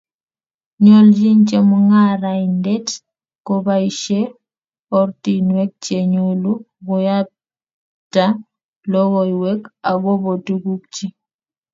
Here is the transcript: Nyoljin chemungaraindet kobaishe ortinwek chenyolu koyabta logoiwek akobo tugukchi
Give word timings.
Nyoljin 0.83 1.39
chemungaraindet 1.47 2.87
kobaishe 3.47 4.19
ortinwek 4.99 5.71
chenyolu 5.83 6.51
koyabta 6.85 8.25
logoiwek 8.93 9.61
akobo 9.91 10.31
tugukchi 10.45 11.05